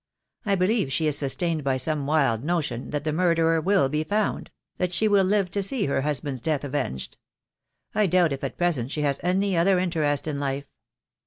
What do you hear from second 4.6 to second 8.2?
that she will live to see her husband's death avenged. I